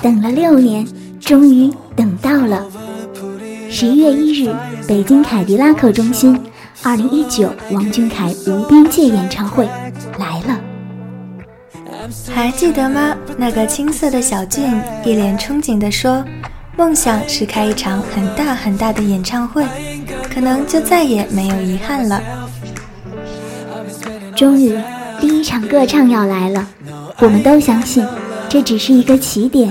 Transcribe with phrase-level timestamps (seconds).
[0.00, 0.86] 等了六年，
[1.20, 2.64] 终于等到了
[3.70, 4.54] 十一月一日，
[4.86, 6.40] 北京凯迪拉克中心，
[6.82, 9.68] 二零一九王俊凯无边界演唱会
[10.18, 10.58] 来了。
[12.34, 13.14] 还记得吗？
[13.36, 14.64] 那个青涩的小俊
[15.04, 16.24] 一脸憧憬地说
[16.74, 19.66] ：“梦想是开一场很大很大的演唱会，
[20.32, 22.22] 可能就再也没有遗憾了。”
[24.38, 24.72] 终于，
[25.20, 26.64] 第一场歌唱要来了。
[27.18, 28.06] 我们都相信，
[28.48, 29.68] 这只是一个起点。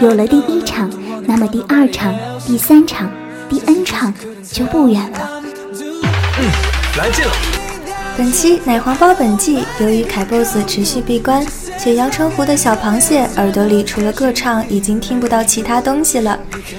[0.00, 0.88] 有了第一场，
[1.26, 2.14] 那么第二场、
[2.46, 3.10] 第三场、
[3.48, 4.14] 第 N 场
[4.52, 5.42] 就不远了。
[5.82, 6.46] 嗯，
[6.96, 7.32] 来劲了。
[8.16, 11.44] 本期奶黄包本季，由于凯 boss 持续闭关。
[11.76, 16.38] 且阳澄湖的小螃蟹耳朵里除了歌唱，已经听不到其他东西了。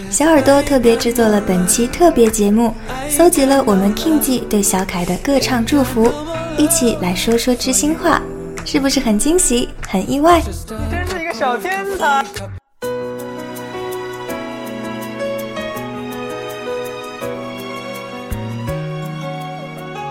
[0.10, 2.74] 小耳朵特别制作了本期特别节目，
[3.10, 6.10] 搜集了我们 King 季对小凯的歌唱祝福，
[6.58, 8.22] 一起来说说知心话，
[8.64, 10.42] 是不是很惊喜、很意外？
[10.42, 12.26] 你真是一个小天才！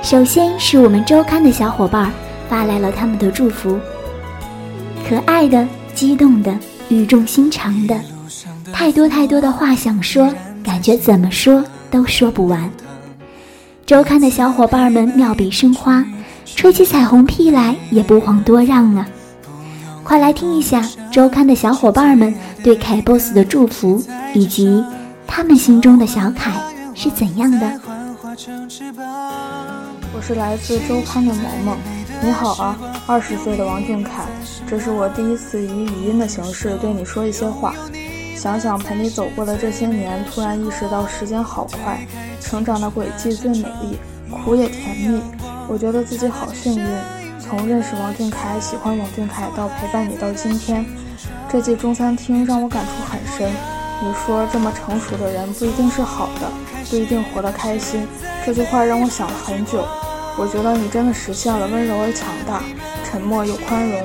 [0.02, 2.12] 首先是我们周刊的小伙伴
[2.50, 3.80] 发来了他们的祝福。
[5.08, 6.54] 可爱的、激动的、
[6.90, 7.98] 语重心长的，
[8.70, 10.30] 太多太多的话想说，
[10.62, 12.70] 感觉怎么说都说不完。
[13.86, 16.04] 周刊的小伙伴们妙笔生花，
[16.44, 19.06] 吹起彩虹屁来也不遑多让啊！
[20.02, 24.02] 快来听一下周刊的小伙伴们对凯 boss 的祝福，
[24.34, 24.84] 以及
[25.26, 26.52] 他们心中的小凯
[26.94, 27.80] 是怎样的。
[30.16, 31.76] 我是来自周刊的萌萌，
[32.22, 34.24] 你好啊，二十岁的王俊凯，
[34.66, 37.74] 这是我第一次以语音的形式对你说一些话。
[38.36, 42.06] 想想陪你走过的这些年，突然意识到时间好快，
[42.40, 43.98] 成长的轨迹最美丽，
[44.30, 45.20] 苦也甜蜜。
[45.66, 46.86] 我觉得自己好幸运，
[47.40, 50.84] 从认识王俊凯、喜欢王俊凯到陪伴你到今天，
[51.50, 53.50] 这季中餐厅让我感触很深。
[54.02, 56.50] 你说这么成熟的人不一定是好的，
[56.90, 58.06] 不一定活得开心，
[58.44, 59.84] 这句话让我想了很久。
[60.36, 62.62] 我觉得你真的实现了温柔而强大，
[63.04, 64.00] 沉默又宽容。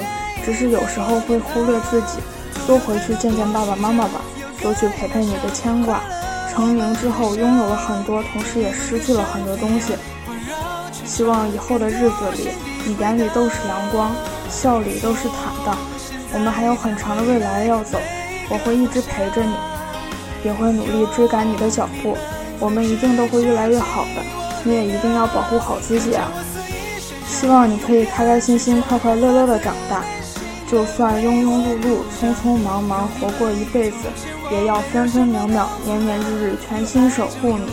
[0.45, 2.19] 只是有时候会忽略自己，
[2.65, 4.21] 多回去见见爸爸妈妈吧，
[4.61, 6.01] 多去陪陪你的牵挂。
[6.51, 9.93] 成名之后拥有了很多，同时也失去了很多东西。
[11.05, 12.49] 希望以后的日子里，
[12.85, 14.11] 你眼里都是阳光，
[14.49, 15.77] 笑里都是坦荡。
[16.33, 17.97] 我们还有很长的未来要走，
[18.49, 19.53] 我会一直陪着你，
[20.43, 22.17] 也会努力追赶你的脚步。
[22.59, 24.21] 我们一定都会越来越好的。
[24.63, 26.29] 你也一定要保护好自己啊！
[27.25, 30.03] 希望你可以开开心心、快快乐乐的长大，
[30.71, 33.97] 就算庸庸碌碌、匆匆忙忙活过一辈子，
[34.51, 37.65] 也要分分秒秒、年年日日全心守护你。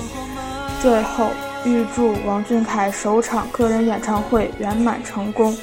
[0.80, 1.28] 最后，
[1.66, 5.54] 预祝王俊凯首场个人演唱会圆满成功。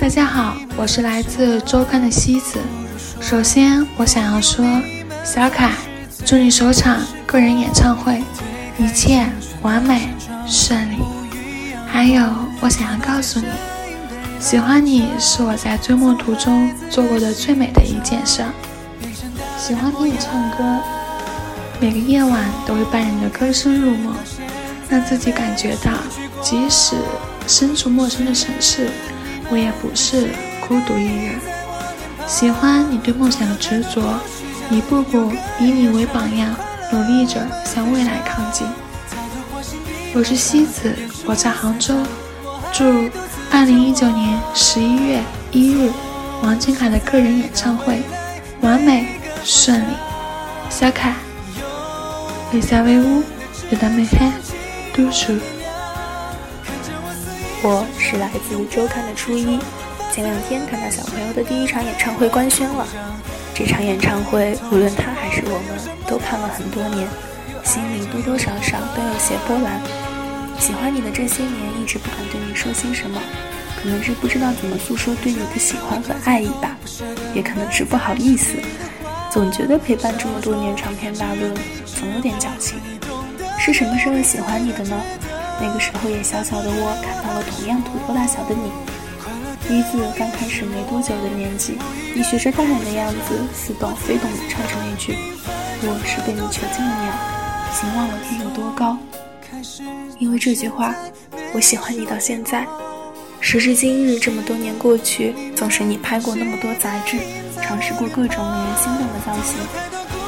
[0.00, 2.58] 大家好，我是来自周刊的西子。
[3.20, 4.64] 首先，我想要说，
[5.22, 5.70] 小凯，
[6.24, 7.02] 祝你首场。
[7.26, 8.22] 个人演唱会，
[8.78, 9.26] 一切
[9.60, 10.08] 完美
[10.46, 10.96] 顺利。
[11.86, 12.22] 还有，
[12.60, 13.46] 我想要告诉你，
[14.44, 18.44] 喜欢你是我在追梦途中做过的最美的一件事。
[19.56, 20.82] 喜欢听你唱歌，
[21.80, 24.14] 每个夜晚都会伴你的歌声入梦，
[24.86, 25.92] 让自己感觉到，
[26.42, 26.94] 即使
[27.46, 28.90] 身处陌生的城市，
[29.50, 30.28] 我也不是
[30.68, 31.36] 孤独一人。
[32.26, 34.02] 喜欢你对梦想的执着，
[34.68, 36.54] 一步步以你为榜样。
[36.92, 38.66] 努力着向未来靠近。
[40.14, 40.94] 我是西子，
[41.24, 41.94] 我在杭州。
[42.70, 42.84] 祝
[43.56, 45.22] 二零一九年十一月
[45.52, 45.88] 一日，
[46.42, 48.02] 王俊凯的个人演唱会，
[48.62, 49.06] 完美
[49.44, 49.94] 顺利。
[50.68, 51.14] 小凯，
[52.50, 53.22] 李夏威屋，
[53.70, 54.32] 有的没嗨，
[54.92, 55.38] 读书。
[57.62, 59.60] 我是来自周刊的初一，
[60.12, 62.84] 前两天看到小朋友的第一场演唱会官宣了。
[63.54, 67.06] 这场演唱会，无论他还是我们，都盼了很多年，
[67.62, 69.80] 心里多多少少都有些波澜。
[70.58, 73.20] 喜欢你的这些年，一直不敢对你说些什么。
[73.82, 76.74] 可能是不知道怎么诉说对你的喜欢和爱意吧，
[77.34, 78.56] 也可能是不好意思，
[79.30, 81.54] 总觉得陪伴这么多年长篇大论，
[81.84, 82.78] 总有点矫情。
[83.58, 84.96] 是什么时候喜欢你的呢？
[85.60, 91.76] 那个时候也小小的我看到了同样土豆大小的你，一字刚开始没多久的年纪，
[92.14, 95.14] 你学着大人的样子似懂非懂地唱着那句
[95.84, 97.12] ：“我是被你囚禁的鸟，
[97.74, 98.96] 请忘了天有多高。”
[100.18, 100.94] 因为这句话，
[101.54, 102.66] 我喜欢你到现在。
[103.40, 107.18] 时至今日，这么多年过去，纵使你拍过那么多杂志，
[107.60, 109.60] 尝试过各种令人心动的造型，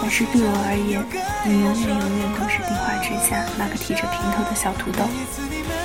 [0.03, 1.01] 但是对我而言，
[1.49, 5.01] 你永远永远都是电话之下那个提着平头的小土豆。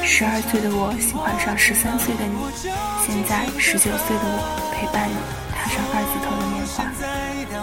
[0.03, 2.35] 十二岁的我喜欢上十三岁的你，
[2.99, 4.43] 现在十九岁的我
[4.75, 5.15] 陪伴你
[5.55, 6.83] 踏上二字头的年华。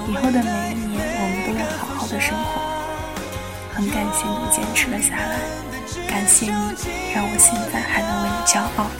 [0.09, 2.65] 以后的每一年，我们都要好好的生活。
[3.75, 5.68] 很感谢你坚持了下来。
[6.19, 6.53] 感谢你，
[7.15, 8.91] 让我现在还能为你骄傲。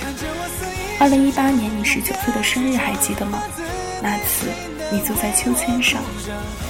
[1.01, 3.43] 二零一八年你十九岁的生日还记得吗？
[4.01, 4.47] 那次
[4.93, 6.01] 你坐在秋千上，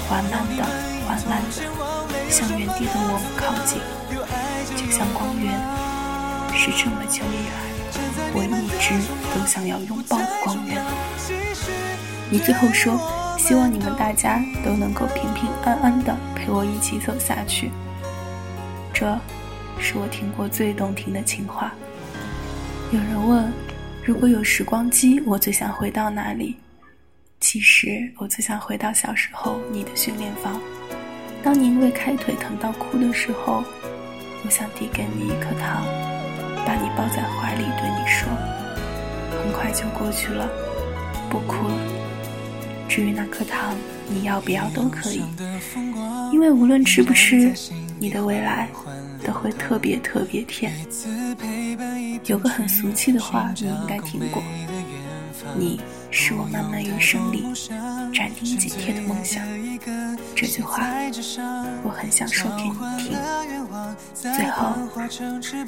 [0.08, 0.64] 缓慢的、
[1.04, 3.78] 缓慢的向原地的我们靠近，
[4.74, 5.52] 就像光源。
[6.56, 7.60] 是这么久以来，
[8.32, 8.96] 我一直
[9.38, 10.82] 都想要拥抱的光源。
[12.30, 12.98] 你最后说，
[13.36, 17.70] 希望你们大家都能够平平安安的陪我一起走下去。
[18.94, 19.14] 这。
[19.80, 21.72] 是我听过最动听的情话。
[22.90, 23.52] 有人问，
[24.04, 26.56] 如果有时光机，我最想回到哪里？
[27.40, 30.60] 其实，我最想回到小时候你的训练房。
[31.42, 33.62] 当你因为开腿疼到哭的时候，
[34.44, 35.84] 我想递给你一颗糖，
[36.66, 38.28] 把你抱在怀里，对你说
[39.38, 40.48] ：“很快就过去了，
[41.30, 41.74] 不哭了。”
[42.88, 43.76] 至于那颗糖，
[44.08, 45.22] 你要不要都可以，
[46.32, 47.52] 因为无论吃不吃，
[48.00, 48.68] 你的未来。
[49.24, 50.72] 都会特别特别甜。
[52.24, 54.40] 有个很俗气的话，你应该听过
[55.58, 55.80] ：“你
[56.10, 57.44] 是我漫漫余生里
[58.14, 59.44] 斩钉截铁的梦想。”
[60.36, 60.82] 这句话，
[61.82, 62.70] 我很想说给你
[63.02, 63.18] 听。
[64.14, 64.72] 最后，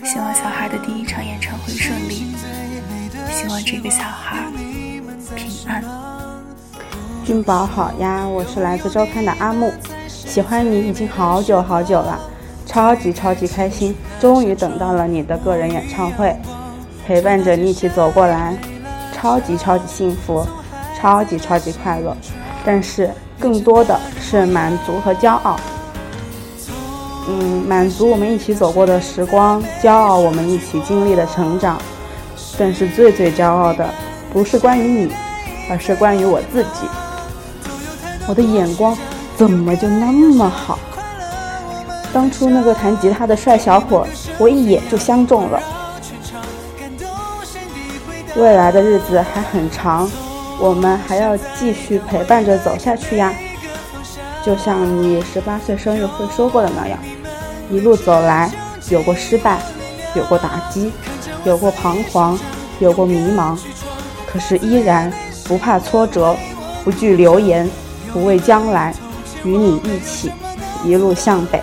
[0.05, 2.33] 希望小孩的第一场演唱会顺利，
[3.31, 4.47] 希望这个小孩
[5.35, 6.20] 平安。
[7.25, 9.71] 君宝好呀，我是来自周刊的阿木，
[10.09, 12.19] 喜欢你已经好久好久了。
[12.67, 16.35] 超级超级开心，终于等到了你的个人演唱会，
[17.07, 18.57] 陪伴着你一起走过来，
[19.13, 20.47] 超级超级幸福，
[20.99, 22.17] 超级超级快乐，
[22.65, 25.57] 但是更多的是满足和骄傲。
[27.29, 31.79] 嗯，满足我们一起走过的时光，骄傲我们一起经历的成长，
[32.59, 33.89] 但是最最骄傲的
[34.33, 35.13] 不是关于你，
[35.69, 36.89] 而是关于我自己。
[38.31, 38.97] 我的眼光
[39.37, 40.79] 怎么就那么好？
[42.13, 44.07] 当初那个弹吉他的帅小伙，
[44.39, 45.61] 我一眼就相中了。
[48.37, 50.09] 未来的日子还很长，
[50.61, 53.35] 我们还要继续陪伴着走下去呀。
[54.47, 56.97] 就像你十八岁生日会说过的那样，
[57.69, 58.49] 一路走来，
[58.91, 59.59] 有过失败，
[60.15, 60.93] 有过打击，
[61.43, 62.39] 有过彷徨，
[62.79, 63.59] 有过迷茫，
[64.25, 65.13] 可是依然
[65.49, 66.37] 不怕挫折，
[66.85, 67.69] 不惧流言，
[68.13, 68.95] 不畏将来，
[69.45, 70.33] 与你一起
[70.85, 71.63] 一路向北。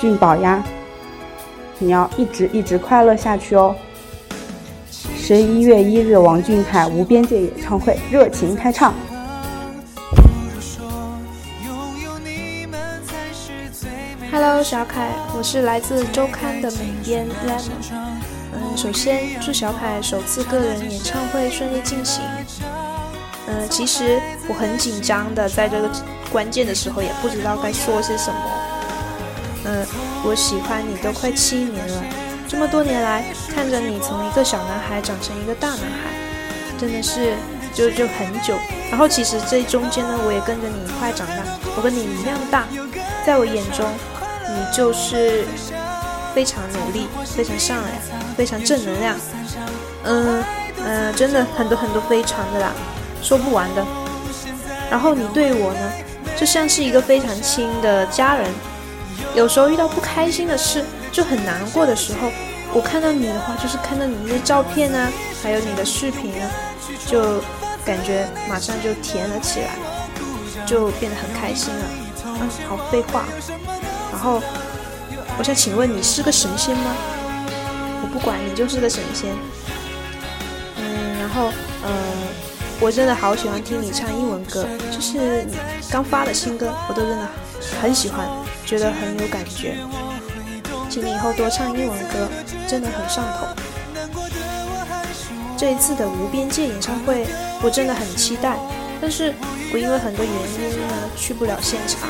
[0.00, 0.62] 俊宝呀，
[1.78, 3.74] 你要一直一直快乐下去哦！
[5.16, 8.94] 十一月一日，王俊凯无边界演唱会热情开唱。
[14.30, 17.92] Hello，小凯，我是来自周刊的美编 Lemon。
[18.52, 22.22] 嗯，首先祝小凯首次个人演唱会顺利进行。
[23.48, 25.88] 嗯，其实我很紧张的，在这个
[26.30, 28.40] 关键的时候也不知道该说些什么。
[29.64, 29.86] 嗯，
[30.24, 32.04] 我喜欢你都快七年了，
[32.46, 33.24] 这么多年来，
[33.54, 36.12] 看着你从一个小男孩长成一个大男孩，
[36.78, 37.34] 真的是
[37.74, 38.54] 就就很久。
[38.90, 41.42] 然后其实这中间呢，我也跟着你一块长大，
[41.76, 42.64] 我跟你一样大，
[43.26, 43.86] 在我眼中，
[44.48, 45.44] 你就是
[46.34, 47.88] 非常努力、非常善良、
[48.36, 49.16] 非常正能量。
[50.04, 50.44] 嗯
[50.84, 52.72] 嗯，真的很多很多非常的啦，
[53.22, 53.84] 说不完的。
[54.90, 55.92] 然后你对我呢，
[56.36, 58.50] 就像是一个非常亲的家人。
[59.34, 62.30] 有时候遇到不开心的事，就很难过的时候，
[62.72, 65.10] 我看到你的话，就是看到你那些照片啊，
[65.42, 66.50] 还有你的视频啊，
[67.06, 67.40] 就
[67.84, 69.76] 感觉马上就甜了起来，
[70.64, 71.84] 就变得很开心了。
[72.24, 73.24] 啊，好废话。
[74.10, 74.40] 然后，
[75.38, 76.94] 我想请问你是个神仙吗？
[78.02, 79.30] 我不管你就是个神仙。
[80.76, 81.50] 嗯，然后，
[81.84, 81.92] 嗯，
[82.80, 85.56] 我真的好喜欢听你唱英文歌，就是你
[85.90, 87.28] 刚发的新歌，我都真的
[87.82, 88.28] 很喜欢，
[88.64, 89.76] 觉得很有感觉。
[90.88, 92.28] 请你以后多唱英文歌，
[92.68, 93.46] 真的很上头。
[95.56, 97.26] 这一次的无边界演唱会，
[97.62, 98.56] 我真的很期待，
[99.00, 99.34] 但是
[99.72, 102.08] 我因为很多原因呢，去不了现场。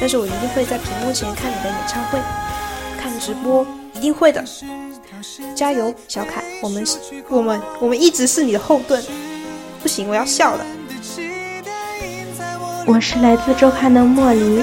[0.00, 2.20] 但是我一定会在屏幕前看你的演唱会，
[3.02, 4.44] 看直播，一定会的。
[5.56, 6.86] 加油，小凯，我们
[7.28, 9.02] 我们我们一直是你的后盾。
[9.82, 10.64] 不行，我要笑了。
[12.86, 14.62] 我是来自周刊的莫离。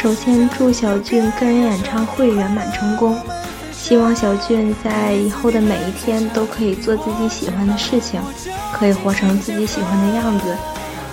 [0.00, 3.18] 首先祝小俊个人演唱会圆满成功，
[3.72, 8.20] 希望小俊在以后的每一天都可以做自己喜欢的事情，
[8.72, 10.56] 可以活成自己喜欢的样子。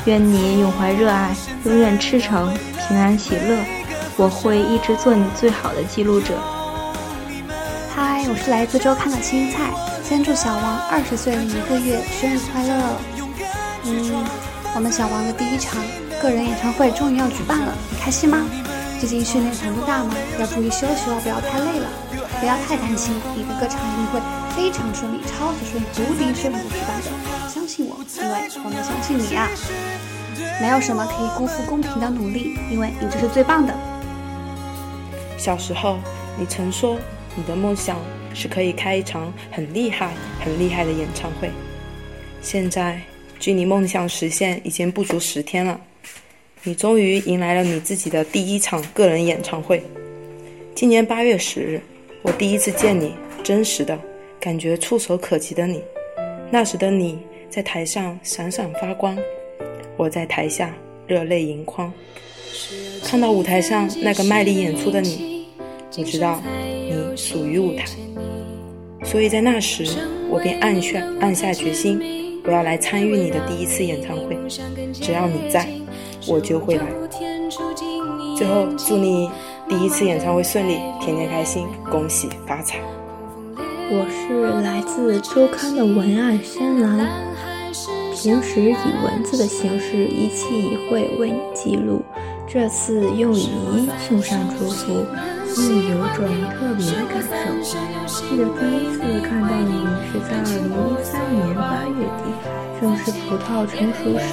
[0.05, 2.53] 愿你永怀热爱，永远赤诚，
[2.87, 3.57] 平安喜乐。
[4.17, 6.33] 我会一直做你最好的记录者。
[7.95, 9.71] 嗨，我是来自周刊的青菜，
[10.03, 13.20] 先祝小王二十岁零一个月生日快乐。
[13.85, 14.25] 嗯，
[14.75, 15.81] 我们小王的第一场
[16.21, 18.37] 个人演唱会终于要举办了，开心吗？
[18.99, 20.13] 最近训练强度大吗？
[20.39, 21.89] 要注意休息哦，不要太累了，
[22.39, 24.21] 不要太担心，你的歌唱一定会
[24.55, 29.49] 非常顺利，超级顺利，无敌顺利举办的，相信我，因为我们相信你啊！
[30.61, 33.73] 没有什么可以辜负公平的努力，因为你就是最棒的。
[35.37, 35.97] 小时候，
[36.37, 36.99] 你曾说
[37.33, 37.97] 你的梦想
[38.35, 41.51] 是可以开一场很厉害、很厉害的演唱会，
[42.43, 43.01] 现在
[43.41, 45.81] 距离梦想实现已经不足十天了。
[46.61, 49.81] 你终于迎来了你自己的第一场个人演唱会。
[50.75, 51.81] 今年八月十日，
[52.21, 53.99] 我第一次见你，真实的
[54.39, 55.81] 感觉触手可及的你。
[56.51, 57.17] 那时的你
[57.49, 59.17] 在台上闪闪发光，
[59.97, 60.71] 我在台下
[61.07, 61.91] 热泪盈眶。
[63.03, 65.47] 看到舞台上那个卖力演出的你，
[65.97, 66.39] 我知道
[66.87, 67.85] 你属于舞台。
[69.03, 69.83] 所以在那时，
[70.29, 71.99] 我便暗下暗下决心，
[72.43, 74.37] 我要来参与你的第一次演唱会。
[74.93, 75.67] 只要你在。
[76.27, 76.85] 我就会来。
[78.37, 79.27] 最后，祝你
[79.67, 82.79] 第一次演唱会顺利，天天开心，恭喜发财。
[83.89, 87.09] 我是来自周刊的文案深蓝，
[88.13, 92.03] 平时以文字的形式一期一会为你记录，
[92.47, 95.03] 这次用语音送上祝福，
[95.53, 96.23] 心里有种
[96.55, 97.21] 特别的感
[97.61, 97.75] 受。
[98.07, 102.31] 记得第一次看到你是在二零一三年八月底，
[102.79, 104.31] 正是葡萄成熟时。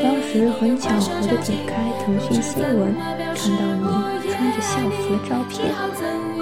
[0.00, 2.94] 当时很巧合的点开腾讯新闻，
[3.34, 5.74] 看到你穿着校服的照片，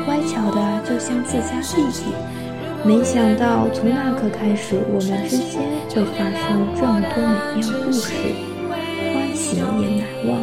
[0.04, 2.14] 乖巧的就像自家弟弟。
[2.84, 5.58] 没想到从那刻开始，我们之间
[5.88, 8.12] 就发生了这么多美妙故事，
[8.70, 9.62] 欢喜也
[9.98, 10.38] 难忘。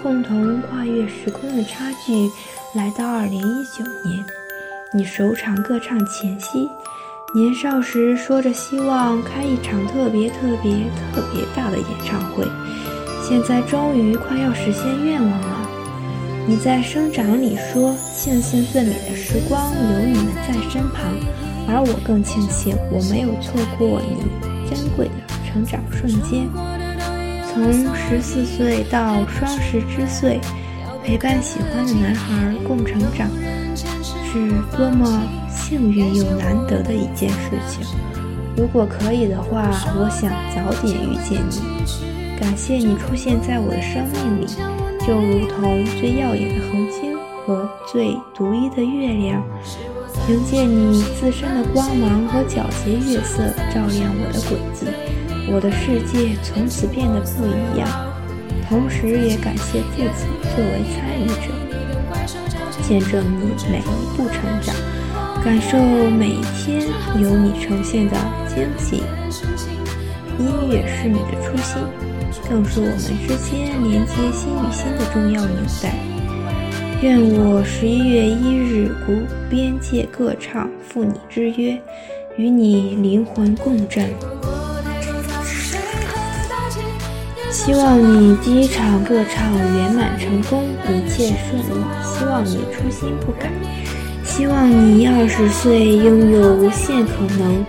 [0.00, 2.30] 共同跨越时空的差距，
[2.74, 4.24] 来到二零一九年，
[4.92, 6.68] 你首场歌唱前夕。
[7.32, 10.72] 年少时说着希望开一场特别特别
[11.14, 12.44] 特别大的演唱会，
[13.22, 15.70] 现在终于快要实现愿望了。
[16.48, 21.04] 你在生长里说庆幸最美的时光有你们在身旁，
[21.68, 24.24] 而我更庆幸我没有错过你
[24.68, 25.12] 珍贵的
[25.46, 26.48] 成长瞬间。
[27.52, 30.40] 从十四岁到双十之岁，
[31.04, 33.28] 陪伴喜欢的男孩共成长，
[34.24, 35.22] 是多么。
[35.50, 37.86] 幸运又难得的一件事情。
[38.54, 42.38] 如果可以的话，我想早点遇见你。
[42.38, 44.46] 感谢你出现在我的生命里，
[45.06, 49.42] 就如同最耀眼的恒星和最独一的月亮。
[50.26, 53.42] 凭借你自身的光芒和皎洁月色
[53.72, 54.86] 照亮我的轨迹，
[55.50, 57.88] 我的世界从此变得不一样。
[58.68, 61.50] 同时也感谢自己作为参与者，
[62.86, 64.72] 见证你每一步成长。
[65.42, 66.86] 感受每一天
[67.20, 69.02] 有你呈现的惊喜。
[70.38, 71.82] 音乐是你的初心，
[72.48, 72.96] 更是我们
[73.26, 75.92] 之间连接心与心的重要纽带。
[77.02, 81.76] 愿我十一月一日无边界歌唱赴你之约，
[82.36, 84.08] 与你灵魂共振。
[87.64, 91.82] 希望你第一场歌唱圆满成功，一切顺利。
[92.04, 93.50] 希望你初心不改。
[94.22, 97.64] 希望你二十岁拥有无限可能，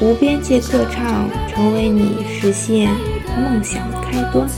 [0.00, 2.88] 无边界歌唱成为你实现
[3.36, 4.48] 梦想的开端。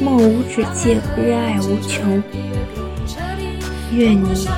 [0.00, 2.22] 梦无止境，热爱无穷。
[3.92, 4.48] 愿你。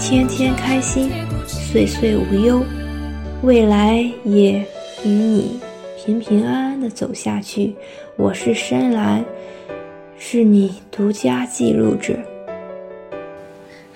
[0.00, 1.12] 天天开心，
[1.46, 2.64] 岁岁无忧，
[3.42, 4.58] 未来也
[5.04, 5.60] 与你
[6.10, 7.76] 平平安安的走下去。
[8.16, 9.24] 我是深蓝，
[10.18, 12.14] 是你独家记录者。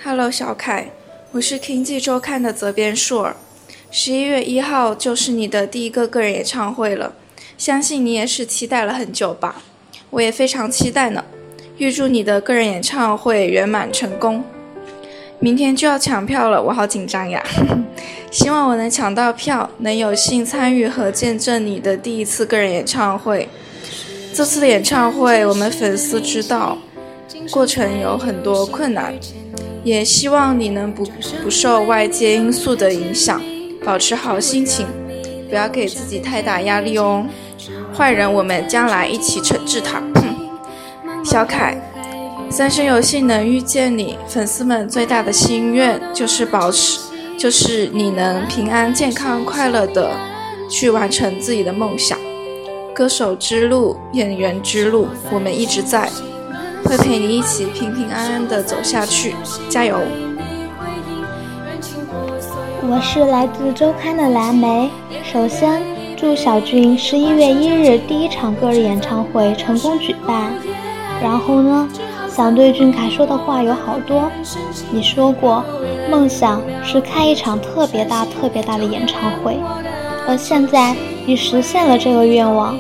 [0.01, 0.91] Hello，小凯，
[1.33, 3.35] 我是 King 周刊的责编硕儿。
[3.91, 7.15] 十一月一号就是你的第一个个人演唱会了，
[7.59, 9.63] 相信你也是期待了很久吧？
[10.11, 11.25] 我也非常期待呢。
[11.79, 14.45] 预祝你的个人演唱会圆满成功。
[15.41, 17.45] 明天就要抢票了，我好紧张呀！
[18.35, 23.49] 希望我能抢到票，能有幸参与和见证你的第一次个人演唱会。
[24.33, 26.77] 这次的演唱会，我们粉丝知道，
[27.53, 29.15] 过程有很多困难。
[29.85, 31.05] 也希望你能不
[31.45, 33.41] 不受外界因素的影响，
[33.85, 34.85] 保持好心情，
[35.49, 37.25] 不要给自己太大压力哦。
[37.97, 40.03] 坏人，我们将来一起惩治他。
[41.25, 41.81] 小凯，
[42.51, 46.99] 三生有幸能遇见你，粉丝们最大的心愿就是保持，
[47.39, 50.11] 就是你能平安、健康、快乐的
[50.69, 52.19] 去完成自己的梦想。
[52.95, 56.09] 歌手之路，演员之路，我们一直在。
[56.85, 59.35] 会陪你一起平平安安的走下去，
[59.71, 59.99] 加油！
[62.83, 64.91] 我是来自周刊的蓝莓。
[65.25, 65.83] 首先，
[66.15, 70.53] 祝小俊十一月一日第一场个人演唱会成功举办。
[71.23, 71.89] 然后呢，
[72.29, 74.31] 想对俊凯说的话有好多。
[74.91, 75.65] 你说过，
[76.15, 79.59] 梦想是开一场特别大、特别大的演唱会，
[80.29, 80.95] 而现在
[81.27, 82.79] 你实现了这个愿望。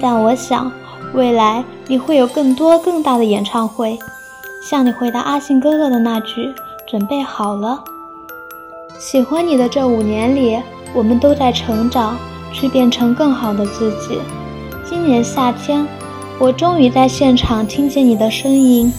[0.00, 0.70] 但我想。
[1.14, 3.98] 未来你会有更多更大的演唱会，
[4.62, 6.54] 像你回答阿信哥哥的那句
[6.86, 7.82] “准备好了”。
[9.00, 10.58] 喜欢你的这五年里，
[10.92, 12.18] 我们都在成长，
[12.52, 14.18] 去变成更好的自己。
[14.84, 15.86] 今年夏天，
[16.38, 18.92] 我终于在现场听见你的声音。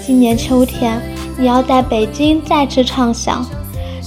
[0.00, 1.02] 今年秋天，
[1.38, 3.44] 你要在北京再次唱响。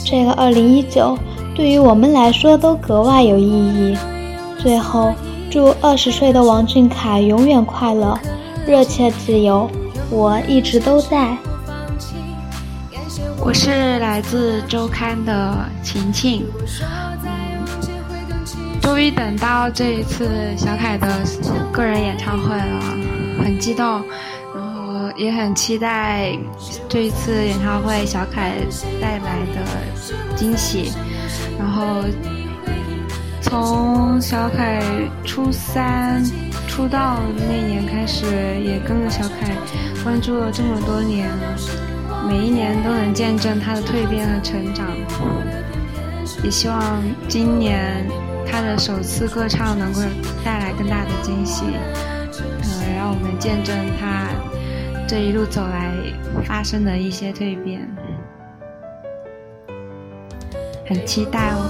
[0.04, 1.18] 这个2019
[1.56, 3.98] 对于我们来说都格外有意义。
[4.60, 5.14] 最后。
[5.48, 8.20] 祝二十岁的王俊凯永远快乐、
[8.68, 9.70] 热切、自由。
[10.10, 11.38] 我一直都在。
[13.40, 16.44] 我是来自周刊的晴晴，
[18.82, 21.08] 终于等到这一次小凯的
[21.72, 22.98] 个人演唱会了，
[23.42, 24.04] 很激动，
[25.16, 26.38] 也很期待
[26.88, 28.54] 这一次演唱会小凯
[29.02, 30.92] 带来的惊喜，
[31.58, 32.04] 然后。
[33.48, 34.82] 从小凯
[35.24, 36.24] 初三
[36.68, 38.26] 出道那年开始，
[38.60, 39.56] 也跟着小凯
[40.04, 41.30] 关注了这么多年，
[42.28, 44.88] 每一年都能见证他的蜕变和成长。
[46.44, 48.04] 也希望今年
[48.52, 50.02] 他的首次歌唱能够
[50.44, 51.66] 带来更大的惊喜，
[52.64, 54.28] 呃，让我们见证他
[55.08, 55.94] 这一路走来
[56.44, 57.88] 发生的一些蜕变，
[60.88, 61.70] 很期待哦。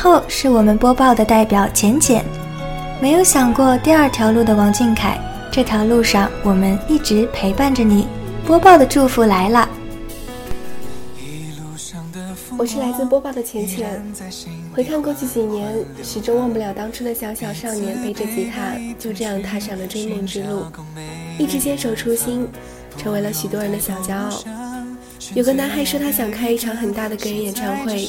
[0.00, 2.24] 后是我们播报的代表简简，
[3.02, 5.20] 没有想过第二条路的王俊凯，
[5.52, 8.06] 这条路上我们一直陪伴着你。
[8.46, 9.68] 播报的祝福来了。
[12.56, 14.02] 我是来自播报的浅浅，
[14.74, 15.70] 回看过去几年，
[16.02, 20.64] 始终忘不了当初的小小少年，背着吉他就这样踏上了追梦之路，
[21.36, 22.48] 一直坚守初心，
[22.96, 24.30] 成为了许多人的小骄傲。
[25.34, 28.08] 有个男孩说他想开一场很大的个人演唱会。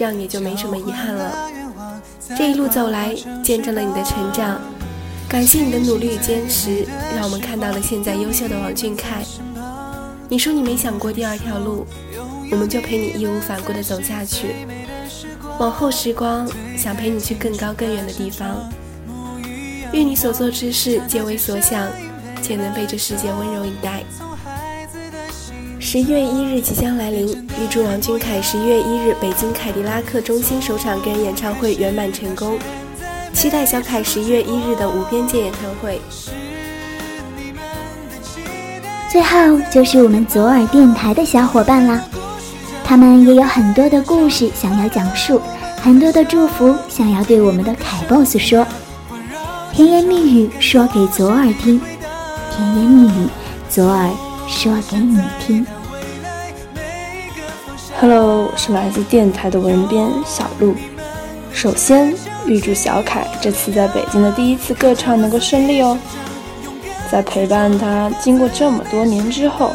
[0.00, 1.30] 这样也就没什么遗憾了。
[2.34, 4.58] 这一路走来，见证了你的成长，
[5.28, 9.22] 感谢你的努力与坚持，让我们看到了现在优秀的王俊凯。
[10.26, 11.86] 你说你没想过第二条路，
[12.50, 14.54] 我们就陪你义无反顾地走下去。
[15.58, 18.72] 往后时光，想陪你去更高更远的地方。
[19.92, 21.86] 愿你所做之事皆为所想，
[22.40, 24.02] 且能被这世界温柔以待。
[25.92, 27.26] 十一月一日即将来临，
[27.60, 32.56] 预祝王俊凯十一月一日北京凯迪拉克中心首场个人演唱会圆满成功，
[33.32, 36.00] 期待小凯十一月一日的无边界演唱会。
[39.10, 42.00] 最后就是我们左耳电台的小伙伴啦，
[42.84, 45.42] 他们也有很多的故事想要讲述，
[45.82, 48.64] 很多的祝福想要对我们的凯 boss 说，
[49.72, 51.80] 甜言蜜语说给左耳听，
[52.56, 53.26] 甜言蜜语
[53.68, 54.08] 左耳
[54.46, 55.66] 说给你听。
[58.00, 60.74] Hello，我是来自电台的文编小鹿。
[61.52, 62.14] 首先
[62.46, 65.98] 预祝小凯这次在北京的第一次歌唱能够顺利哦。
[67.12, 69.72] 在陪伴他经过这么多年之后，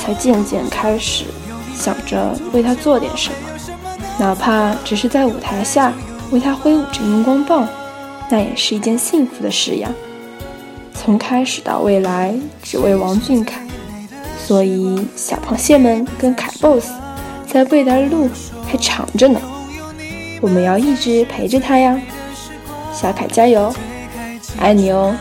[0.00, 1.24] 才渐渐开始
[1.76, 3.36] 想着为他做点什么，
[4.18, 5.92] 哪怕只是在舞台下
[6.30, 7.68] 为他挥舞着荧光棒，
[8.30, 9.90] 那也是一件幸福的事呀。
[10.94, 13.60] 从开始到未来，只为王俊凯，
[14.42, 16.92] 所以小螃蟹们跟凯 boss，
[17.50, 18.28] 在未来的路
[18.66, 19.40] 还长着呢，
[20.40, 21.98] 我们要一直陪着他呀。
[22.92, 23.74] 小凯加油，
[24.58, 25.14] 爱你哦！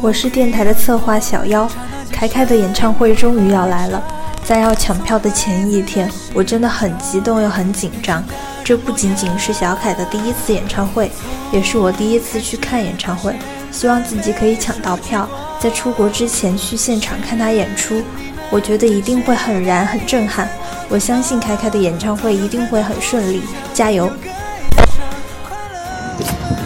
[0.00, 1.68] 我是电台的策划小妖，
[2.10, 4.02] 凯凯的演唱会终于要来了，
[4.44, 8.24] 在要抢票的前一天，我真的很激动又很紧张。
[8.64, 11.10] 这不仅仅是小凯的第一次演唱会，
[11.52, 13.36] 也是我第一次去看演唱会。
[13.70, 18.02] 希望自己可以抢到票，在出国之前去现场看他演出。
[18.50, 20.48] 我觉得一定会很燃很震撼。
[20.88, 24.10] 我相信凯凯的演唱会一定会很顺利，加油！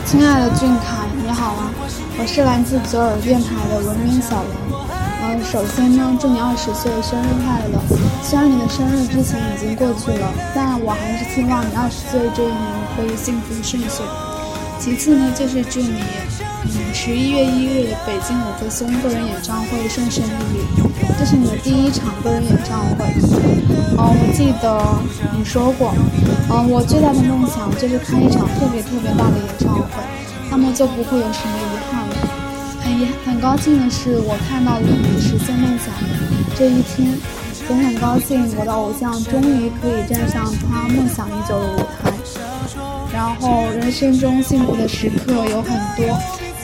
[0.05, 1.71] 亲爱的俊凯，你好啊！
[2.19, 4.89] 我是来自左耳电台的文明小王。
[5.23, 7.79] 嗯，首先呢，祝你二十岁生日快乐！
[8.23, 12.57] 虽然你的生日之前已经过去了，但我还是希望你二十岁这一年
[12.97, 14.05] 可以幸福顺遂。
[14.81, 16.03] 其次呢，就是祝你，
[16.93, 20.61] 十一月一日北京五棵松个人演唱会顺顺利利。
[21.19, 23.05] 这是你的第一场个人演唱会。
[23.97, 24.81] 嗯，我记得
[25.37, 25.95] 你说过，
[26.51, 29.85] 嗯，我最大的梦想就是开一场特别特别大的演唱会，
[30.51, 32.17] 那么就不会有什么遗憾了。
[32.83, 36.09] 很遗很高兴的是，我看到了你实现梦想的
[36.57, 37.17] 这一天，
[37.69, 42.13] 也很高兴我的偶像终于可以站上他梦想已久的舞台。
[43.13, 46.07] 然后，人生中幸福的时刻有很多，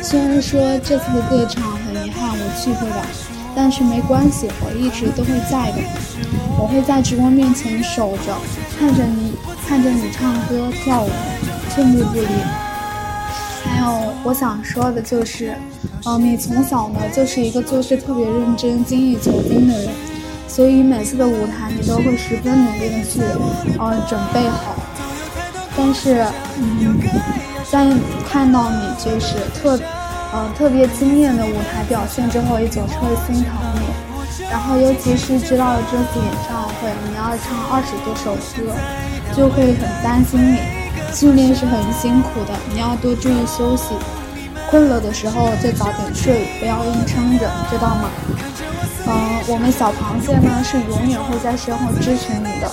[0.05, 3.07] 虽然说这次的歌唱很遗憾我去不了，
[3.57, 5.79] 但是没关系，我一直都会在的。
[6.59, 8.37] 我会在直播面前守着，
[8.79, 9.33] 看着你，
[9.67, 11.09] 看着你唱歌跳舞，
[11.71, 12.27] 寸步不离。
[13.65, 15.57] 还有我想说的就是，
[16.05, 19.89] 嗯，你从小呢就是一个做事特别认真、精益求精的人，
[20.47, 23.23] 所以每次的舞台你都会十分努力的去，
[23.79, 24.77] 呃，准备好。
[25.77, 26.25] 但是，
[26.59, 27.01] 嗯，
[27.69, 27.91] 在
[28.31, 29.77] 看到你就是特，
[30.35, 33.87] 呃，特别惊艳的舞台表现之后，也总是会心疼你。
[34.51, 38.75] 然后，尤其是知道这次演唱会你要唱二十多首歌，
[39.33, 40.59] 就会很担心你。
[41.15, 43.95] 训练是很辛苦的，你要多注意休息。
[44.69, 48.11] 困了的时候就早点睡，不要硬撑着，知道吗？
[49.07, 49.15] 嗯，
[49.47, 52.69] 我们小螃蟹呢是永远会在身后支持你的。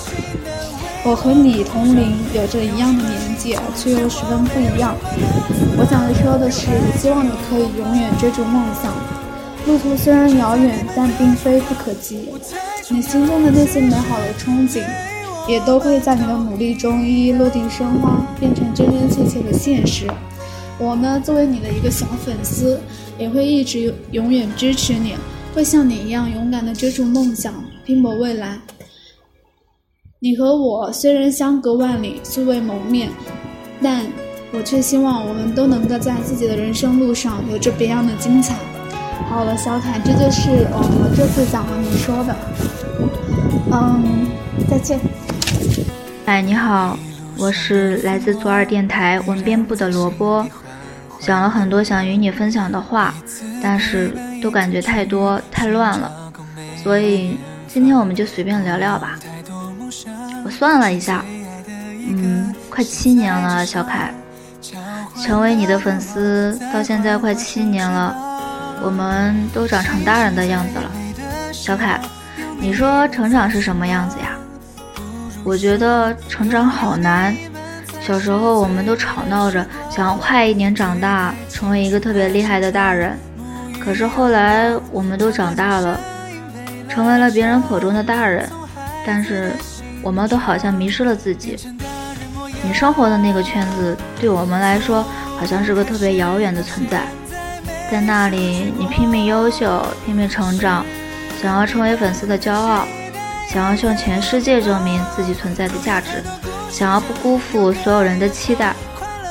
[1.04, 4.94] 我和你同龄，有着一样的年纪，却又十分不一样。
[5.76, 8.94] 我想说的是，希望你可以永远追逐梦想。
[9.66, 12.28] 路途虽然遥远，但并非不可及。
[12.88, 14.80] 你心中的那些美好的憧憬，
[15.48, 20.06] 也都会在你的努力中一一落地生花，变成真真切切的现实。
[20.78, 22.80] 我呢，作为你的一个小粉丝，
[23.18, 25.14] 也会一直永远支持你，
[25.52, 27.52] 会像你一样勇敢地追逐梦想，
[27.84, 28.56] 拼搏未来。
[30.24, 33.10] 你和我虽然相隔万里，素未谋面，
[33.82, 34.06] 但
[34.52, 38.54] 我却希望我们都能够在自己的人生路上有着别样的精彩。
[39.28, 42.36] 好了，小凯，这就是我这次想和你说的。
[43.72, 44.28] 嗯，
[44.70, 45.00] 再见。
[46.26, 46.96] 哎，你好，
[47.36, 50.46] 我是来自左耳电台文编部的萝卜，
[51.18, 53.12] 想了很多想与你分享的话，
[53.60, 56.32] 但是都感觉太多太乱了，
[56.80, 59.18] 所以今天我们就随便聊聊吧。
[60.44, 61.24] 我算了一下，
[62.08, 64.12] 嗯，快七年了，小凯，
[65.24, 68.16] 成为你的粉丝到现在快七年了，
[68.82, 70.90] 我们都长成大人的样子了。
[71.52, 72.00] 小凯，
[72.58, 74.36] 你说成长是什么样子呀？
[75.44, 77.34] 我觉得成长好难。
[78.00, 83.16] 小时候我们都吵闹着想要快一点长大，成为一个特别厉害的大人。
[83.80, 86.00] 可是后来我们都长大了，
[86.88, 88.48] 成为了别人口中的大人，
[89.06, 89.52] 但是。
[90.02, 91.56] 我们都好像迷失了自己。
[92.64, 95.04] 你生活的那个圈子，对我们来说
[95.38, 97.02] 好像是个特别遥远的存在。
[97.90, 100.84] 在那里，你拼命优秀，拼命成长，
[101.40, 102.86] 想要成为粉丝的骄傲，
[103.48, 106.22] 想要向全世界证明自己存在的价值，
[106.70, 108.74] 想要不辜负所有人的期待。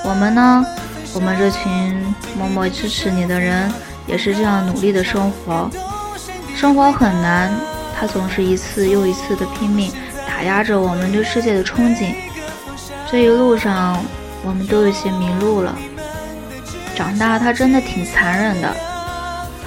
[0.04, 0.66] 我们呢？
[1.14, 3.70] 我们这群默默支持你的人，
[4.08, 5.70] 也是这样努力的生活。
[6.56, 7.52] 生活很难，
[8.00, 9.92] 他总是一次又一次的拼命
[10.42, 12.16] 打压着我们对世界的憧憬。
[13.12, 14.04] 这一路上，
[14.44, 15.78] 我们都有些迷路了。
[16.96, 18.76] 长大，他真的挺残忍的，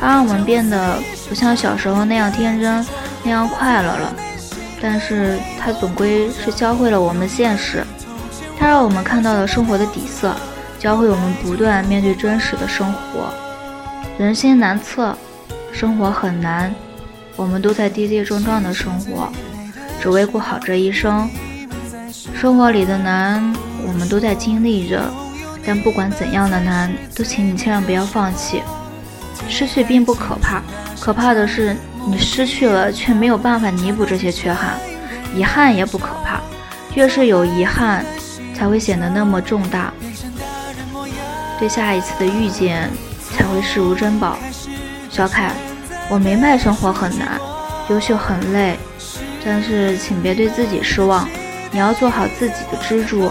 [0.00, 2.84] 他让我们变得不像小时候那样天真，
[3.22, 4.12] 那样快乐了。
[4.82, 7.84] 但是，他总归是教会了我们现实，
[8.58, 10.34] 他让我们看到了生活的底色，
[10.80, 13.32] 教会我们不断面对真实的生活。
[14.18, 15.16] 人心难测，
[15.72, 16.74] 生活很难，
[17.36, 19.28] 我们都在跌跌撞撞的生活，
[20.04, 21.26] 只为过好这一生。
[22.34, 23.42] 生活里的难，
[23.86, 25.02] 我们都在经历着。
[25.64, 28.62] 但不管怎样的难，都请你千万不要放弃。
[29.48, 30.62] 失去并不可怕，
[31.00, 31.74] 可怕的是
[32.06, 34.74] 你失去了却没有办法弥补这些缺憾。
[35.34, 36.38] 遗憾也不可怕，
[36.94, 38.04] 越是有遗憾，
[38.54, 39.90] 才会显得那么重大。
[41.58, 42.90] 对下一次的遇见，
[43.32, 44.36] 才会视如珍宝。
[45.08, 45.54] 小凯，
[46.10, 47.40] 我明白生活很难，
[47.88, 48.78] 优秀很累，
[49.44, 51.28] 但是请别对自己失望。
[51.70, 53.30] 你要做好自己的支柱，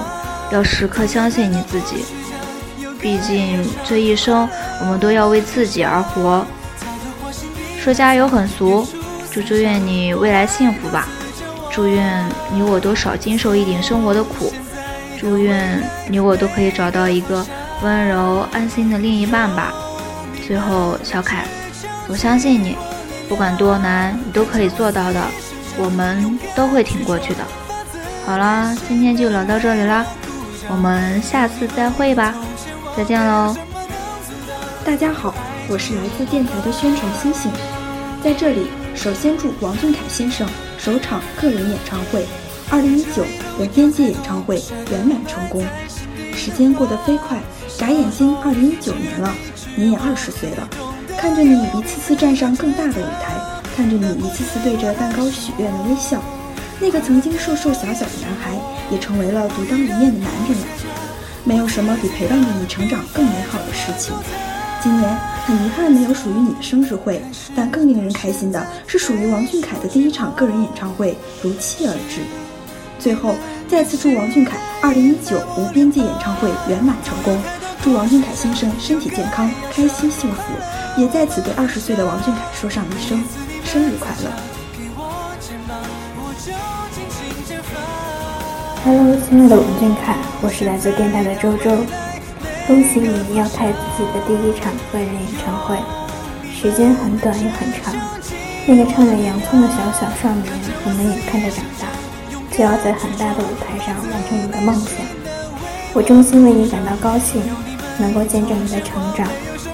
[0.52, 2.06] 要时刻相信你自己。
[3.00, 4.48] 毕竟这一生，
[4.82, 6.46] 我们都要为自己而活。
[7.80, 8.88] 说加油很俗，
[9.32, 11.08] 就祝愿你未来幸福吧。
[11.72, 14.54] 祝愿你我都少经受一点生活的苦。
[15.20, 17.46] 祝愿你我都可以找到一个
[17.82, 19.74] 温柔安心的另一半吧。
[20.46, 21.46] 最后，小凯，
[22.08, 22.78] 我相信你，
[23.30, 25.22] 不管多难，你都可以做到的。
[25.78, 27.44] 我们都会挺过去的。
[28.26, 30.06] 好啦，今天就聊到这里啦，
[30.70, 32.34] 我们下次再会吧。
[32.96, 33.56] 再见喽！
[34.86, 35.34] 大家好，
[35.68, 37.52] 我是来自电台的宣传星星，
[38.24, 42.26] 在这里首先祝王俊凯先生首场个人演唱会——
[42.70, 43.26] 二零一九
[43.58, 45.66] 文边界演唱会圆满成功。
[46.36, 47.40] 时间过得飞快，
[47.78, 49.34] 眨眼睛二零一九年了，
[49.76, 50.70] 你也二十岁了。
[51.18, 53.34] 看着你一次次站上更大的舞台，
[53.76, 56.22] 看着你一次次对着蛋糕许愿的微笑，
[56.80, 58.52] 那个曾经瘦瘦小小的男孩，
[58.92, 60.68] 也成为了独当一面的男人了。
[61.44, 64.14] 没有什么比陪伴着你成长更美好的事情。
[64.82, 67.22] 今年很遗憾没有属于你的生日会，
[67.56, 72.22] 但更令人开心的是属于王俊凯的第一场个人演唱会如期而至。
[73.00, 73.36] 最后，
[73.68, 77.42] 再次祝王俊凯2019无边界演唱会圆满成功，
[77.82, 80.42] 祝王俊凯先生身体健康、开心幸福，
[81.02, 83.22] 也在此对二十岁的王俊凯说上一声
[83.74, 84.30] 生日快乐。
[88.86, 91.72] Hello，亲爱的王俊凯，我是来自电台的周周，
[92.68, 95.76] 恭喜你要开自己的第一场个人演唱会，
[96.54, 97.96] 时间很短也很长。
[98.68, 100.54] 那个唱着洋葱的小小少年，
[100.86, 101.90] 我们眼看着长大，
[102.56, 105.02] 就要在很大的舞台上完成你的梦想。
[105.94, 107.42] 我衷心为你感到高兴，
[107.98, 109.28] 能够见证你的成长，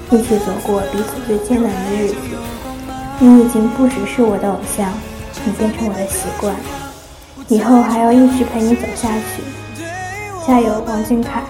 [0.10, 2.16] 一起走过彼此最艰难的日子。
[3.22, 4.94] 你已经不只是我的偶像，
[5.46, 6.56] 你变成我的习惯。
[7.50, 9.44] 以后还要一直陪你走下去，
[10.48, 11.44] 加油，王俊凯！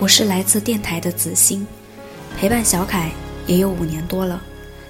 [0.00, 1.64] 我是来自电台的子欣，
[2.36, 3.12] 陪伴小凯
[3.46, 4.42] 也有五年多了，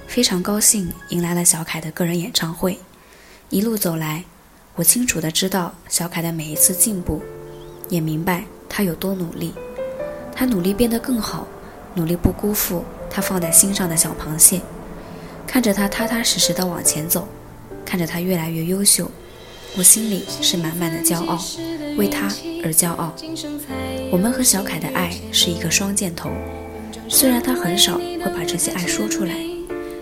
[0.07, 2.79] 非常高兴迎来了小凯的个人演唱会。
[3.51, 4.25] 一路走来，
[4.75, 7.23] 我清楚的知道小凯的每一次进步，
[7.91, 9.53] 也明白他有多努力。
[10.35, 11.47] 他努力变得更好，
[11.95, 14.61] 努力不辜负他放在心上的小螃蟹。
[15.47, 17.29] 看着他踏踏实实的往前走，
[17.85, 19.11] 看着他越来越优秀，
[19.77, 21.39] 我心里是满满的骄傲，
[21.97, 22.27] 为他
[22.65, 23.15] 而骄傲。
[24.11, 26.31] 我们和小凯的爱是一个双箭头，
[27.09, 29.35] 虽然他很少会把这些爱说出来，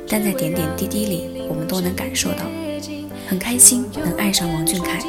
[0.09, 2.45] 但在点点滴滴里，我们都能感受到。
[3.29, 5.03] 很开心能爱上王俊凯，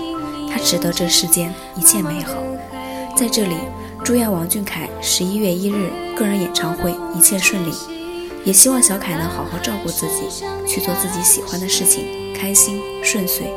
[0.50, 2.34] 他值得这世间一切美好。
[3.16, 3.56] 在这里，
[4.04, 7.72] 祝愿王俊凯十一月一日个人演唱会一切顺利。
[8.44, 13.54] 也希望小凯能好好照顾自己，去做自己喜欢的事情，开心顺遂。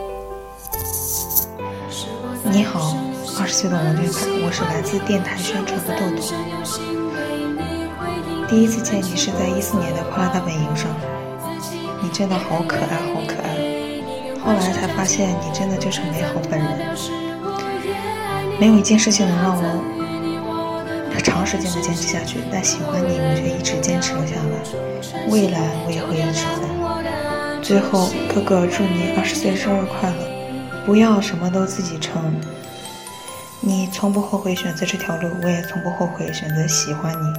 [2.44, 2.96] 你好，
[3.40, 6.22] 二十岁的王俊凯，我是来自电台宣传的豆豆。
[8.48, 10.86] 第一次见你是在一四年的快乐大本营上，
[12.00, 13.50] 你真的好可爱，好可爱。
[14.40, 16.96] 后来才发现你真的就是美好本人。
[18.60, 19.95] 没有一件事情能让我。
[21.20, 24.40] 长时间的坚持下去，但喜欢你，我却一直坚持了下来。
[25.28, 26.66] 未来我也会一直在。
[27.62, 30.16] 最后，哥哥祝你二十岁生日快乐！
[30.84, 32.22] 不要什么都自己撑。
[33.60, 37.34] 你从不后悔选择这条路，我也从不后悔选择喜欢你。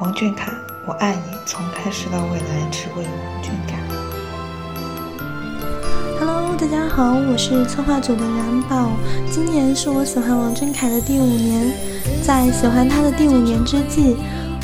[0.00, 0.50] 王俊凯，
[0.86, 3.76] 我爱你，从开始到未来，只为王俊凯。
[6.18, 8.92] Hello，大家好，我是策划组的然宝，
[9.30, 11.70] 今年是我喜欢王俊凯的第五年。
[12.22, 14.16] 在喜欢他的第五年之际，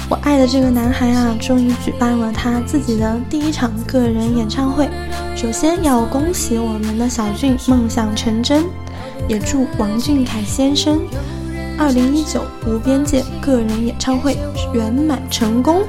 [0.09, 4.89] 我爱的这个男孩啊，终于举办了他自己的第一场个人演唱会。
[5.35, 8.65] 首先要恭喜我们的小俊梦想成真，
[9.29, 11.01] 也祝王俊凯先生
[11.79, 14.37] 二零一九无边界个人演唱会
[14.73, 15.83] 圆满成功。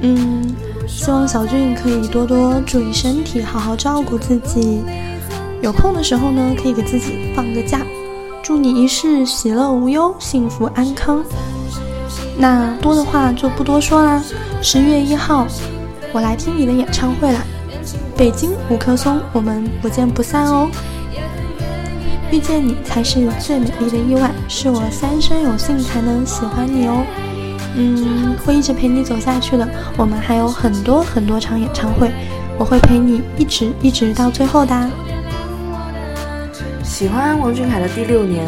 [0.00, 0.54] 嗯，
[0.86, 4.82] 希望小俊可以多多注意身体，好好照顾自己。
[5.60, 7.80] 有空的时候呢，可以给自己放个假。
[8.48, 11.22] 祝你一世喜乐无忧，幸福安康。
[12.38, 14.22] 那多的话就不多说啦。
[14.62, 15.46] 十月一号，
[16.14, 17.42] 我来听你的演唱会啦。
[18.16, 20.66] 北京五棵松，我们不见不散哦。
[22.30, 27.04] 遇见你才是最美丽的意外，是我三生有幸才能喜欢你哦。
[27.76, 29.68] 嗯，会一直陪你走下去的。
[29.98, 32.10] 我们还有很多很多场演唱会，
[32.56, 34.90] 我会陪你一直一直到最后的。
[36.98, 38.44] 喜欢王俊凯的第六年，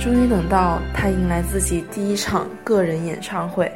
[0.00, 3.70] 终于等到他迎来自己第一场个人演唱会。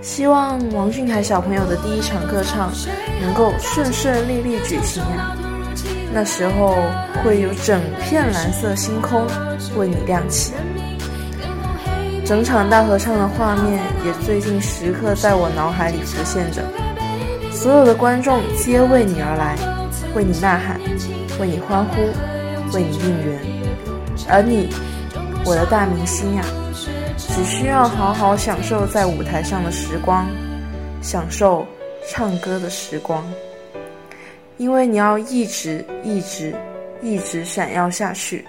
[0.00, 2.72] 希望王俊凯小朋友的第一场歌唱
[3.20, 5.36] 能够顺顺利利举行呀！
[6.10, 6.74] 那时候
[7.22, 9.26] 会有整片蓝色星空
[9.76, 10.54] 为你亮起，
[12.24, 16.62] 整场大合唱的画面也最近时刻在我脑海里浮现着。
[17.52, 19.54] 所有的观众皆为你而来，
[20.14, 20.80] 为你呐喊，
[21.38, 22.35] 为你欢呼。
[22.72, 23.40] 为你应援，
[24.28, 24.68] 而你，
[25.44, 26.44] 我的大明星呀，
[27.16, 30.26] 只需要好好享受在舞台上的时光，
[31.00, 31.66] 享受
[32.08, 33.24] 唱歌的时光，
[34.58, 36.54] 因为你要一直一直
[37.00, 38.44] 一直闪耀下去，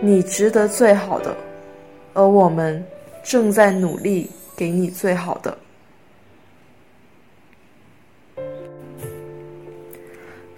[0.00, 1.36] 你值得最好的，
[2.14, 2.82] 而我们
[3.22, 5.58] 正在努力给你最好的，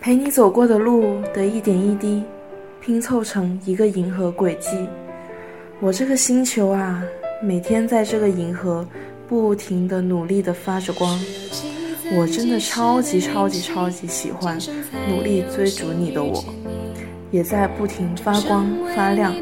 [0.00, 2.22] 陪你走过的路的一点一滴。
[2.88, 4.70] 拼凑成一个银河轨迹，
[5.78, 7.04] 我这个星球啊，
[7.42, 8.82] 每天在这个银河
[9.28, 11.20] 不停的努力的发着光，
[12.16, 14.58] 我真的超级超级超级喜欢
[15.06, 16.42] 努力追逐你的我，
[17.30, 19.34] 也在不停发光发亮。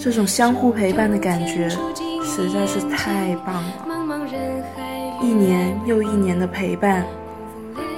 [0.00, 1.68] 这种相互陪伴的感觉
[2.24, 4.28] 实在是太棒了，
[5.22, 7.06] 一年又一年的陪伴。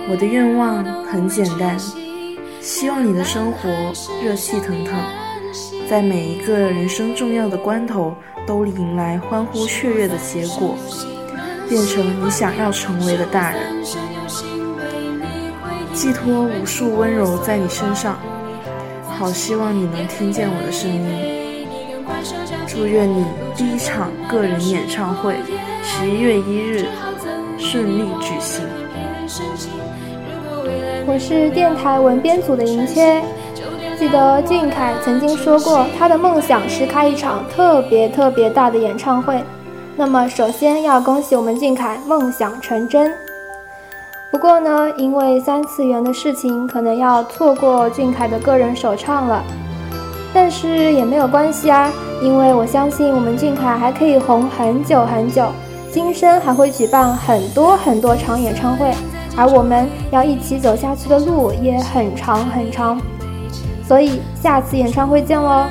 [0.08, 1.78] 我的愿望很简单，
[2.60, 3.68] 希望你的生活
[4.24, 4.94] 热气腾腾，
[5.88, 8.14] 在每一个人生重要的关头
[8.46, 10.76] 都迎来欢呼雀跃的结果，
[11.68, 13.60] 变成你想要成为的大人，
[15.94, 18.18] 寄托无数温柔在你身上，
[19.18, 21.00] 好希望你能听见我的声音。
[22.66, 23.24] 祝愿你
[23.56, 25.34] 第一场个人演唱会
[25.82, 26.86] 十一月一日
[27.58, 28.64] 顺利举行。
[31.06, 33.22] 我是电台文编组的银切，
[33.98, 39.42] 记得俊凯曾经说过，他的梦想是开一场特别特别大的演唱会。
[39.96, 43.12] 那么，首先要恭喜我们俊凯梦想成真。
[44.30, 49.42] 不过呢，因为三次元的事情，可能要错过俊凯的个人首唱了。
[50.32, 55.46] 但是也没有关系啊，因为我相信我们俊凯还可以红很久很久，
[55.90, 58.92] 今生还会举办很多很多场演唱会。
[59.40, 63.00] 而我们要一起走下去的路也很长很长，
[63.88, 65.64] 所以下次演唱会见喽！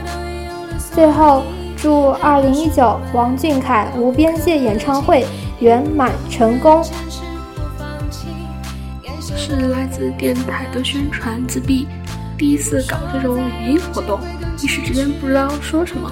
[0.96, 1.44] 最后，
[1.78, 5.24] 祝二零一九王俊凯无边界演唱会
[5.60, 6.84] 圆满成功。
[9.22, 11.88] 是来自电台的宣传自闭，
[12.40, 14.20] 第一次搞这种语音活动，
[14.64, 16.12] 一时之间不知道说什么。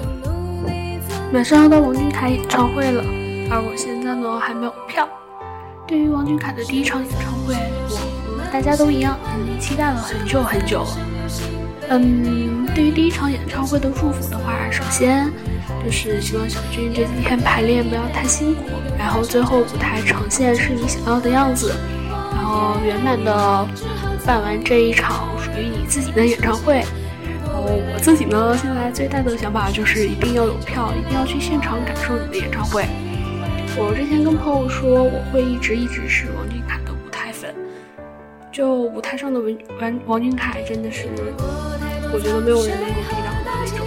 [1.32, 3.02] 马上要到王俊凯演唱会了，
[3.50, 5.08] 而我现在呢还没有票。
[5.88, 7.54] 对于王俊凯的第一场演唱会，
[7.88, 10.86] 我和大家都一样，已经期待了很久很久。
[11.88, 15.32] 嗯，对于第一场演唱会的祝福的话，首先
[15.82, 18.64] 就是希望小俊这几天排练不要太辛苦，
[18.98, 21.72] 然后最后舞台呈现是你想要的样子，
[22.34, 23.66] 然后圆满的
[24.26, 26.84] 办完这一场属于你自己的演唱会。
[27.46, 32.84] 然后我自己呢，现在最大的想法就是一定要有票，一定要去现场感受你的演唱会。
[33.80, 37.54] 我之前跟朋友说，我会一直一直是王俊凯的舞台粉。
[38.50, 41.06] 就舞台上的文王王俊凯，真的是
[42.12, 43.86] 我觉得没有人能够比挡的那种。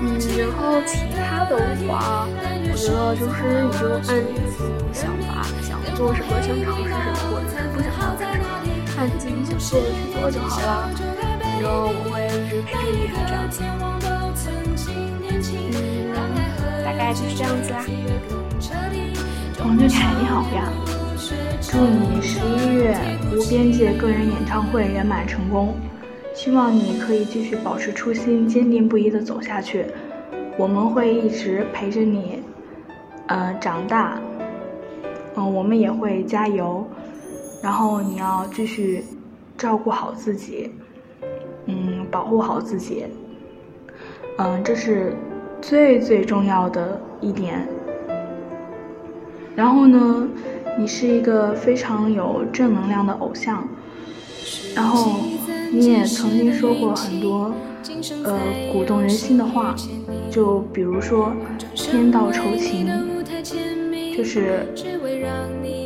[0.00, 1.52] 嗯，然后其他的
[1.84, 2.26] 话，
[2.64, 8.48] 我觉得就是你就按你自己的想法，想做什么，想尝试什么，或者是不想尝试什么，
[8.96, 10.88] 按你自己想做的去做就好了。
[11.42, 13.60] 反正我会一直陪着你，这样子。
[17.12, 17.84] 就是这样子啦。
[19.64, 20.72] 王俊凯你好呀，
[21.60, 22.96] 祝你十一月
[23.32, 25.74] 无边界个人演唱会圆满成功，
[26.34, 29.86] 希望你可以继续保持初心，坚定不移的走下去。
[30.56, 32.42] 我们会一直陪着你，
[33.26, 34.20] 呃，长大。
[35.36, 36.86] 嗯，我们也会加油。
[37.62, 39.04] 然后你要继续
[39.56, 40.72] 照顾好自己，
[41.66, 43.04] 嗯，保护好自己。
[44.38, 45.14] 嗯，这是
[45.60, 47.66] 最最重要的一点。
[49.54, 50.28] 然后呢，
[50.78, 53.68] 你是一个非常有正能量的偶像。
[54.74, 55.16] 然后
[55.72, 57.52] 你也曾经说过很多
[58.24, 58.38] 呃
[58.72, 59.74] 鼓动人心的话，
[60.30, 61.32] 就比如说
[61.74, 62.88] “天道酬勤”，
[64.16, 64.66] 就是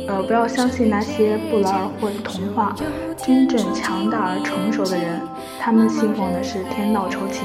[0.07, 2.75] 呃不要相信那些不劳而获的童话。
[3.17, 5.19] 真正强大而成熟的人，
[5.59, 7.43] 他们信奉的是天道酬勤。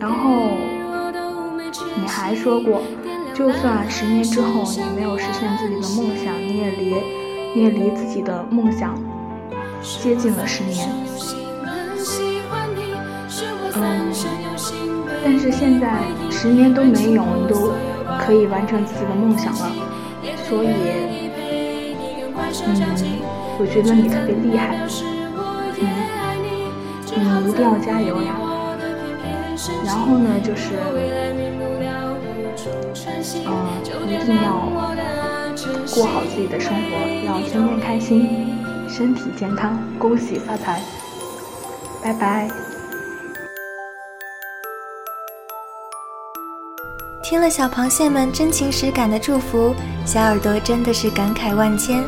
[0.00, 0.52] 然后
[1.96, 2.82] 你还说过，
[3.34, 6.94] 就算十年之后你没有实现自己的梦想，你也离
[7.54, 8.94] 你也离自己的梦想
[10.00, 10.88] 接近了十年。
[13.74, 14.12] 嗯，
[15.24, 15.98] 但是现在
[16.30, 17.72] 十年都没有，你都
[18.20, 19.70] 可以完成自己的梦想了，
[20.48, 20.68] 所以，
[22.66, 22.74] 嗯，
[23.58, 24.78] 我觉得你特别厉害，
[25.80, 25.82] 嗯，
[27.44, 28.34] 你一定要加油呀！
[29.84, 30.74] 然后呢，就是，
[33.46, 33.52] 嗯，
[34.06, 34.68] 一定要
[35.94, 38.56] 过好自己的生活，要天天开心，
[38.88, 40.80] 身体健康，恭喜发财，
[42.02, 42.48] 拜拜。
[47.22, 49.74] 听了小螃蟹们真情实感的祝福，
[50.06, 52.02] 小耳朵真的是感慨万千。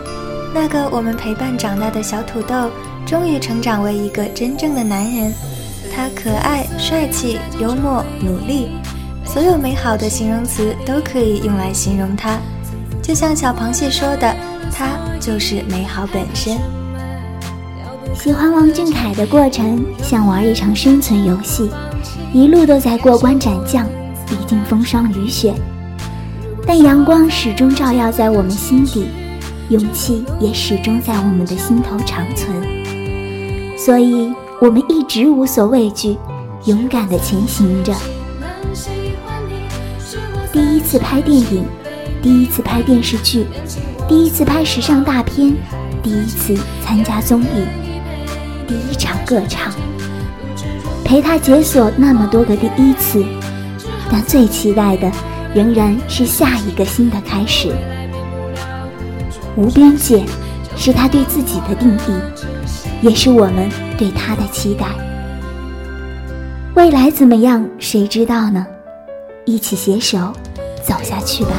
[0.55, 2.71] 那个我们陪伴长大的小土豆，
[3.07, 5.33] 终于成长为一个真正的男人。
[6.01, 8.71] 他可爱、帅气、幽默、努力，
[9.23, 12.39] 所有美好的形容词都可以用来形容他。
[13.03, 14.35] 就像小螃蟹说的，
[14.73, 16.57] 他就是美好本身。
[18.15, 21.71] 喜欢王俊凯的过程，像玩一场生存游戏，
[22.33, 23.87] 一路都在过关斩将。
[24.31, 25.53] 历经风霜雨雪，
[26.67, 29.09] 但阳光始终照耀在我们心底，
[29.69, 32.57] 勇气也始终在我们的心头长存。
[33.77, 36.19] 所以，我们一直无所畏惧，
[36.67, 37.95] 勇敢地前行着。
[40.53, 41.65] 第一次拍电影，
[42.23, 43.47] 第一次拍电视剧，
[44.07, 45.55] 第一次拍时尚大片，
[46.03, 46.55] 第一次
[46.85, 47.47] 参加综艺，
[48.69, 49.73] 第一场歌唱，
[51.07, 53.25] 陪他解锁那么多个第一次。
[54.13, 55.11] 但最期待的
[55.55, 57.73] 仍然是下一个新的开始。
[59.57, 60.23] 无边界，
[60.77, 63.71] 是他对自己的定义，也是我们
[64.01, 64.87] 对他的期待。
[66.75, 68.67] 未来怎么样，谁知道呢？
[69.45, 70.33] 一起携手
[70.83, 71.51] 走下去吧。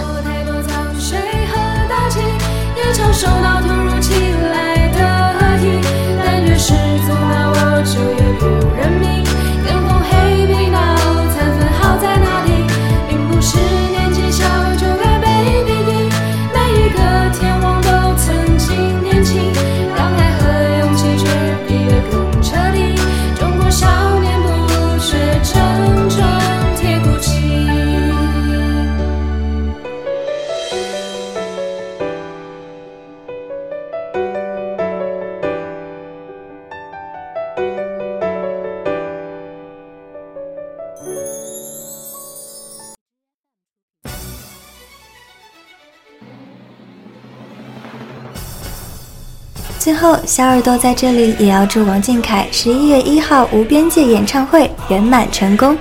[50.02, 55.78] 后，小耳朵在这里也要祝王俊凯十一月一号无边界演唱会圆满成功。